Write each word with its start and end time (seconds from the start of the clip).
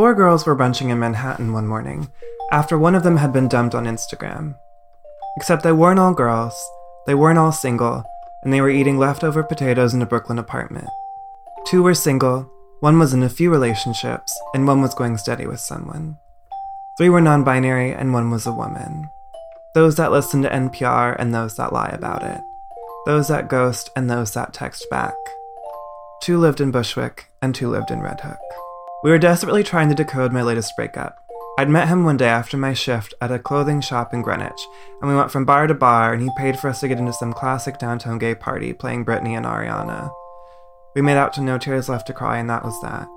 Four 0.00 0.14
girls 0.14 0.46
were 0.46 0.56
brunching 0.56 0.88
in 0.88 0.98
Manhattan 0.98 1.52
one 1.52 1.66
morning 1.66 2.10
after 2.52 2.78
one 2.78 2.94
of 2.94 3.02
them 3.02 3.18
had 3.18 3.34
been 3.34 3.48
dumped 3.48 3.74
on 3.74 3.84
Instagram. 3.84 4.54
Except 5.36 5.62
they 5.62 5.72
weren't 5.72 5.98
all 5.98 6.14
girls, 6.14 6.54
they 7.06 7.14
weren't 7.14 7.38
all 7.38 7.52
single, 7.52 8.02
and 8.42 8.50
they 8.50 8.62
were 8.62 8.70
eating 8.70 8.98
leftover 8.98 9.42
potatoes 9.42 9.92
in 9.92 10.00
a 10.00 10.06
Brooklyn 10.06 10.38
apartment. 10.38 10.88
Two 11.66 11.82
were 11.82 11.92
single, 11.92 12.50
one 12.80 12.98
was 12.98 13.12
in 13.12 13.22
a 13.22 13.28
few 13.28 13.50
relationships, 13.50 14.34
and 14.54 14.66
one 14.66 14.80
was 14.80 14.94
going 14.94 15.18
steady 15.18 15.46
with 15.46 15.60
someone. 15.60 16.16
Three 16.96 17.10
were 17.10 17.20
non 17.20 17.44
binary, 17.44 17.92
and 17.92 18.14
one 18.14 18.30
was 18.30 18.46
a 18.46 18.54
woman. 18.54 19.10
Those 19.74 19.96
that 19.96 20.12
listen 20.12 20.40
to 20.44 20.48
NPR 20.48 21.14
and 21.18 21.34
those 21.34 21.56
that 21.56 21.74
lie 21.74 21.90
about 21.90 22.22
it. 22.22 22.40
Those 23.04 23.28
that 23.28 23.50
ghost 23.50 23.90
and 23.94 24.08
those 24.08 24.32
that 24.32 24.54
text 24.54 24.88
back. 24.88 25.12
Two 26.22 26.38
lived 26.38 26.62
in 26.62 26.70
Bushwick, 26.70 27.26
and 27.42 27.54
two 27.54 27.68
lived 27.68 27.90
in 27.90 28.00
Red 28.00 28.20
Hook. 28.20 28.38
We 29.02 29.10
were 29.10 29.18
desperately 29.18 29.64
trying 29.64 29.88
to 29.88 29.94
decode 29.94 30.30
my 30.30 30.42
latest 30.42 30.76
breakup. 30.76 31.24
I'd 31.58 31.70
met 31.70 31.88
him 31.88 32.04
one 32.04 32.18
day 32.18 32.28
after 32.28 32.58
my 32.58 32.74
shift 32.74 33.14
at 33.22 33.32
a 33.32 33.38
clothing 33.38 33.80
shop 33.80 34.12
in 34.12 34.20
Greenwich, 34.20 34.60
and 35.00 35.10
we 35.10 35.16
went 35.16 35.30
from 35.30 35.46
bar 35.46 35.66
to 35.66 35.74
bar, 35.74 36.12
and 36.12 36.22
he 36.22 36.28
paid 36.36 36.58
for 36.58 36.68
us 36.68 36.80
to 36.80 36.88
get 36.88 36.98
into 36.98 37.14
some 37.14 37.32
classic 37.32 37.78
downtown 37.78 38.18
gay 38.18 38.34
party 38.34 38.74
playing 38.74 39.06
Britney 39.06 39.36
and 39.36 39.46
Ariana. 39.46 40.12
We 40.94 41.00
made 41.00 41.16
out 41.16 41.32
to 41.34 41.40
No 41.40 41.56
Tears 41.56 41.88
Left 41.88 42.06
to 42.08 42.12
Cry, 42.12 42.38
and 42.38 42.50
that 42.50 42.62
was 42.62 42.78
that. 42.82 43.08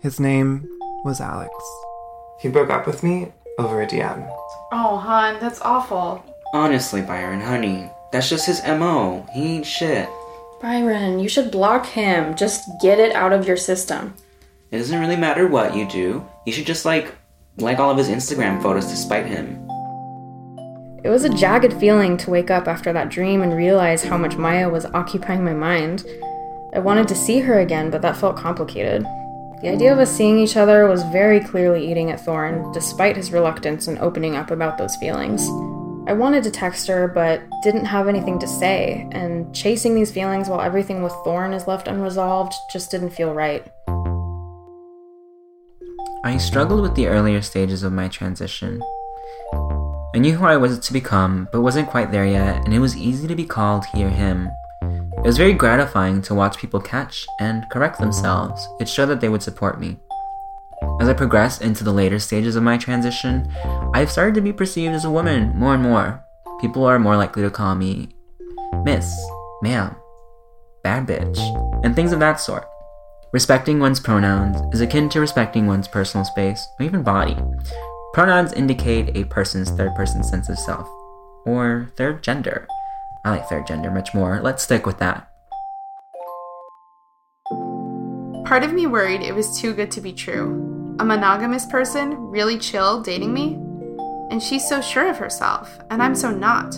His 0.00 0.18
name 0.18 0.68
was 1.04 1.20
Alex. 1.20 1.52
He 2.40 2.48
broke 2.48 2.70
up 2.70 2.84
with 2.84 3.04
me 3.04 3.32
over 3.58 3.82
a 3.82 3.86
DM. 3.86 4.28
Oh, 4.72 4.96
hon, 4.96 5.38
that's 5.38 5.60
awful. 5.60 6.24
Honestly, 6.52 7.00
Byron, 7.00 7.40
honey, 7.40 7.88
that's 8.10 8.28
just 8.28 8.46
his 8.46 8.60
MO. 8.66 9.24
He 9.32 9.56
ain't 9.56 9.66
shit. 9.66 10.08
Byron, 10.60 11.20
you 11.20 11.28
should 11.28 11.52
block 11.52 11.86
him. 11.86 12.34
Just 12.34 12.68
get 12.82 12.98
it 12.98 13.14
out 13.14 13.32
of 13.32 13.46
your 13.46 13.56
system. 13.56 14.14
It 14.72 14.78
doesn't 14.78 14.98
really 14.98 15.16
matter 15.16 15.46
what 15.46 15.76
you 15.76 15.86
do. 15.88 16.26
You 16.44 16.52
should 16.52 16.66
just 16.66 16.84
like 16.84 17.14
like 17.58 17.78
all 17.78 17.90
of 17.90 17.98
his 17.98 18.08
Instagram 18.08 18.60
photos 18.60 18.86
to 18.86 18.96
spite 18.96 19.26
him. 19.26 19.62
It 21.04 21.08
was 21.08 21.24
a 21.24 21.28
jagged 21.28 21.72
feeling 21.74 22.16
to 22.18 22.30
wake 22.30 22.50
up 22.50 22.66
after 22.66 22.92
that 22.92 23.08
dream 23.08 23.42
and 23.42 23.56
realize 23.56 24.02
how 24.02 24.18
much 24.18 24.36
Maya 24.36 24.68
was 24.68 24.84
occupying 24.86 25.44
my 25.44 25.54
mind. 25.54 26.04
I 26.74 26.80
wanted 26.80 27.06
to 27.08 27.14
see 27.14 27.38
her 27.38 27.60
again, 27.60 27.90
but 27.90 28.02
that 28.02 28.16
felt 28.16 28.36
complicated. 28.36 29.04
The 29.62 29.70
idea 29.70 29.92
of 29.92 30.00
us 30.00 30.14
seeing 30.14 30.38
each 30.38 30.56
other 30.56 30.86
was 30.86 31.02
very 31.04 31.40
clearly 31.40 31.88
eating 31.88 32.10
at 32.10 32.20
Thorn, 32.20 32.72
despite 32.72 33.16
his 33.16 33.32
reluctance 33.32 33.86
in 33.86 33.98
opening 33.98 34.34
up 34.34 34.50
about 34.50 34.78
those 34.78 34.96
feelings. 34.96 35.46
I 36.08 36.12
wanted 36.12 36.42
to 36.42 36.50
text 36.50 36.88
her, 36.88 37.08
but 37.08 37.40
didn't 37.62 37.84
have 37.84 38.08
anything 38.08 38.38
to 38.40 38.48
say, 38.48 39.08
and 39.12 39.54
chasing 39.54 39.94
these 39.94 40.10
feelings 40.10 40.48
while 40.48 40.60
everything 40.60 41.02
with 41.02 41.14
Thorn 41.24 41.54
is 41.54 41.66
left 41.66 41.88
unresolved 41.88 42.54
just 42.70 42.90
didn't 42.90 43.10
feel 43.10 43.32
right. 43.32 43.66
I 46.26 46.38
struggled 46.38 46.82
with 46.82 46.96
the 46.96 47.06
earlier 47.06 47.40
stages 47.40 47.84
of 47.84 47.92
my 47.92 48.08
transition. 48.08 48.82
I 50.12 50.18
knew 50.18 50.34
who 50.34 50.44
I 50.44 50.56
was 50.56 50.80
to 50.80 50.92
become, 50.92 51.46
but 51.52 51.60
wasn't 51.60 51.88
quite 51.88 52.10
there 52.10 52.26
yet, 52.26 52.64
and 52.64 52.74
it 52.74 52.80
was 52.80 52.96
easy 52.96 53.28
to 53.28 53.36
be 53.36 53.44
called 53.44 53.84
he 53.94 54.02
or 54.02 54.08
him. 54.08 54.50
It 54.82 55.24
was 55.24 55.36
very 55.36 55.52
gratifying 55.52 56.22
to 56.22 56.34
watch 56.34 56.58
people 56.58 56.80
catch 56.80 57.28
and 57.38 57.62
correct 57.70 58.00
themselves. 58.00 58.66
It 58.80 58.88
showed 58.88 59.06
that 59.06 59.20
they 59.20 59.28
would 59.28 59.44
support 59.44 59.78
me. 59.78 59.98
As 61.00 61.08
I 61.08 61.12
progressed 61.12 61.62
into 61.62 61.84
the 61.84 61.92
later 61.92 62.18
stages 62.18 62.56
of 62.56 62.64
my 62.64 62.76
transition, 62.76 63.48
I've 63.94 64.10
started 64.10 64.34
to 64.34 64.40
be 64.40 64.52
perceived 64.52 64.96
as 64.96 65.04
a 65.04 65.10
woman 65.12 65.52
more 65.54 65.74
and 65.74 65.82
more. 65.84 66.24
People 66.60 66.84
are 66.86 66.98
more 66.98 67.16
likely 67.16 67.44
to 67.44 67.50
call 67.50 67.76
me 67.76 68.08
Miss, 68.82 69.16
Ma'am, 69.62 69.94
Bad 70.82 71.06
Bitch, 71.06 71.38
and 71.84 71.94
things 71.94 72.10
of 72.10 72.18
that 72.18 72.40
sort. 72.40 72.66
Respecting 73.32 73.80
one's 73.80 73.98
pronouns 73.98 74.56
is 74.72 74.80
akin 74.80 75.08
to 75.08 75.20
respecting 75.20 75.66
one's 75.66 75.88
personal 75.88 76.24
space 76.24 76.68
or 76.78 76.86
even 76.86 77.02
body. 77.02 77.36
Pronouns 78.14 78.52
indicate 78.52 79.16
a 79.16 79.24
person's 79.24 79.70
third 79.70 79.94
person 79.96 80.22
sense 80.22 80.48
of 80.48 80.56
self, 80.58 80.88
or 81.44 81.90
third 81.96 82.22
gender. 82.22 82.68
I 83.24 83.30
like 83.30 83.48
third 83.48 83.66
gender 83.66 83.90
much 83.90 84.14
more. 84.14 84.40
Let's 84.40 84.62
stick 84.62 84.86
with 84.86 84.98
that. 84.98 85.28
Part 88.46 88.62
of 88.62 88.72
me 88.72 88.86
worried 88.86 89.22
it 89.22 89.34
was 89.34 89.60
too 89.60 89.74
good 89.74 89.90
to 89.90 90.00
be 90.00 90.12
true. 90.12 90.96
A 91.00 91.04
monogamous 91.04 91.66
person 91.66 92.16
really 92.16 92.58
chill 92.58 93.02
dating 93.02 93.34
me? 93.34 93.54
And 94.30 94.40
she's 94.40 94.66
so 94.66 94.80
sure 94.80 95.10
of 95.10 95.18
herself, 95.18 95.80
and 95.90 96.00
I'm 96.00 96.14
so 96.14 96.30
not. 96.30 96.74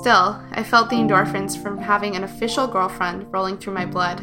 Still, 0.00 0.40
I 0.52 0.62
felt 0.62 0.90
the 0.90 0.96
endorphins 0.96 1.60
from 1.60 1.78
having 1.78 2.14
an 2.14 2.24
official 2.24 2.66
girlfriend 2.66 3.32
rolling 3.32 3.56
through 3.56 3.74
my 3.74 3.86
blood. 3.86 4.22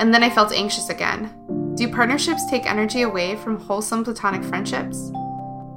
And 0.00 0.12
then 0.14 0.22
I 0.22 0.30
felt 0.30 0.50
anxious 0.52 0.88
again. 0.88 1.74
Do 1.76 1.92
partnerships 1.92 2.48
take 2.48 2.68
energy 2.68 3.02
away 3.02 3.36
from 3.36 3.60
wholesome 3.60 4.02
platonic 4.02 4.42
friendships? 4.42 5.12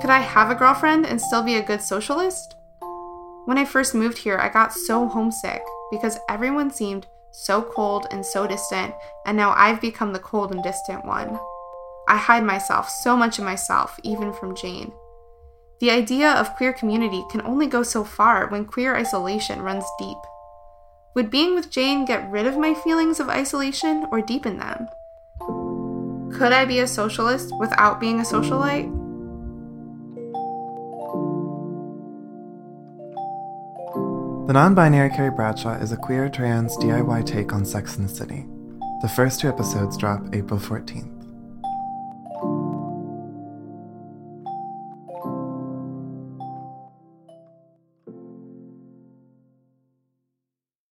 Could 0.00 0.08
I 0.10 0.20
have 0.20 0.50
a 0.50 0.54
girlfriend 0.54 1.04
and 1.04 1.20
still 1.20 1.42
be 1.42 1.56
a 1.56 1.62
good 1.62 1.82
socialist? 1.82 2.54
When 3.46 3.58
I 3.58 3.64
first 3.64 3.92
moved 3.92 4.18
here, 4.18 4.38
I 4.38 4.48
got 4.48 4.72
so 4.72 5.08
homesick 5.08 5.62
because 5.90 6.18
everyone 6.28 6.70
seemed 6.70 7.08
so 7.32 7.60
cold 7.60 8.06
and 8.12 8.24
so 8.24 8.46
distant, 8.46 8.94
and 9.26 9.36
now 9.36 9.52
I've 9.56 9.80
become 9.80 10.12
the 10.12 10.20
cold 10.20 10.52
and 10.52 10.62
distant 10.62 11.04
one. 11.04 11.36
I 12.06 12.16
hide 12.16 12.44
myself, 12.44 12.88
so 12.88 13.16
much 13.16 13.38
of 13.40 13.44
myself, 13.44 13.98
even 14.04 14.32
from 14.32 14.54
Jane. 14.54 14.92
The 15.80 15.90
idea 15.90 16.30
of 16.30 16.54
queer 16.54 16.72
community 16.72 17.24
can 17.32 17.42
only 17.42 17.66
go 17.66 17.82
so 17.82 18.04
far 18.04 18.46
when 18.46 18.64
queer 18.64 18.94
isolation 18.94 19.60
runs 19.60 19.84
deep. 19.98 20.18
Would 21.14 21.30
being 21.30 21.54
with 21.54 21.70
Jane 21.70 22.04
get 22.04 22.28
rid 22.28 22.44
of 22.44 22.58
my 22.58 22.74
feelings 22.74 23.20
of 23.20 23.28
isolation 23.28 24.08
or 24.10 24.20
deepen 24.20 24.58
them? 24.58 24.88
Could 26.36 26.52
I 26.52 26.64
be 26.64 26.80
a 26.80 26.88
socialist 26.88 27.52
without 27.60 28.00
being 28.00 28.18
a 28.18 28.24
socialite? 28.24 28.90
The 34.48 34.52
Non 34.52 34.74
Binary 34.74 35.10
Carrie 35.10 35.30
Bradshaw 35.30 35.74
is 35.80 35.92
a 35.92 35.96
queer 35.96 36.28
trans 36.28 36.76
DIY 36.78 37.24
take 37.24 37.52
on 37.52 37.64
Sex 37.64 37.96
and 37.96 38.08
the 38.08 38.12
City. 38.12 38.44
The 39.00 39.08
first 39.14 39.38
two 39.38 39.48
episodes 39.48 39.96
drop 39.96 40.34
April 40.34 40.58
14th. 40.58 41.13